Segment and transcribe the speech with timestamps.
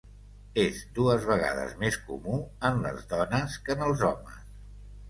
[0.61, 4.47] És dues vegades més comú en les dones que en els homes.